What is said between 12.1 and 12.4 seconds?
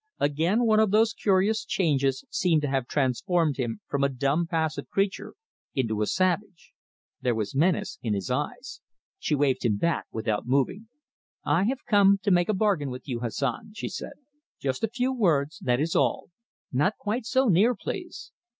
to